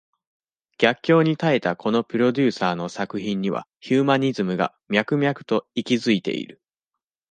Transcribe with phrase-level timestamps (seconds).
[0.79, 6.59] 逆境に耐えたこのプロデューサーの作品には、ヒューマニズムが、脈々と息ずいている。